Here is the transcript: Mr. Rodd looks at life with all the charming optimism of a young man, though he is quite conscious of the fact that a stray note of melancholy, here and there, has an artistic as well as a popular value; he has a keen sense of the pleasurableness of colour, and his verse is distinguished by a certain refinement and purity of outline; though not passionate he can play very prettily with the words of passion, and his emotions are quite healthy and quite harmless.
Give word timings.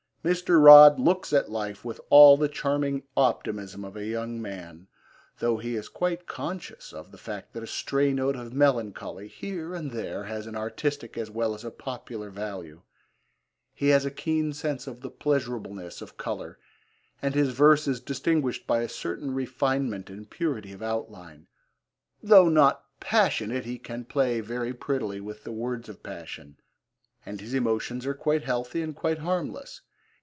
Mr. 0.23 0.63
Rodd 0.63 0.99
looks 0.99 1.33
at 1.33 1.49
life 1.49 1.83
with 1.83 1.99
all 2.11 2.37
the 2.37 2.47
charming 2.47 3.01
optimism 3.17 3.83
of 3.83 3.95
a 3.97 4.05
young 4.05 4.39
man, 4.39 4.85
though 5.39 5.57
he 5.57 5.75
is 5.75 5.89
quite 5.89 6.27
conscious 6.27 6.93
of 6.93 7.11
the 7.11 7.17
fact 7.17 7.53
that 7.53 7.63
a 7.63 7.65
stray 7.65 8.13
note 8.13 8.35
of 8.35 8.53
melancholy, 8.53 9.27
here 9.27 9.73
and 9.73 9.89
there, 9.89 10.25
has 10.25 10.45
an 10.45 10.55
artistic 10.55 11.17
as 11.17 11.31
well 11.31 11.55
as 11.55 11.65
a 11.65 11.71
popular 11.71 12.29
value; 12.29 12.79
he 13.73 13.87
has 13.87 14.05
a 14.05 14.11
keen 14.11 14.53
sense 14.53 14.85
of 14.85 15.01
the 15.01 15.09
pleasurableness 15.09 16.03
of 16.03 16.17
colour, 16.17 16.59
and 17.19 17.33
his 17.33 17.49
verse 17.49 17.87
is 17.87 17.99
distinguished 17.99 18.67
by 18.67 18.83
a 18.83 18.87
certain 18.87 19.33
refinement 19.33 20.07
and 20.07 20.29
purity 20.29 20.71
of 20.71 20.83
outline; 20.83 21.47
though 22.21 22.47
not 22.47 22.85
passionate 22.99 23.65
he 23.65 23.79
can 23.79 24.05
play 24.05 24.39
very 24.39 24.71
prettily 24.71 25.19
with 25.19 25.43
the 25.43 25.51
words 25.51 25.89
of 25.89 26.03
passion, 26.03 26.55
and 27.25 27.41
his 27.41 27.55
emotions 27.55 28.05
are 28.05 28.13
quite 28.13 28.43
healthy 28.43 28.83
and 28.83 28.95
quite 28.95 29.17
harmless. 29.17 29.81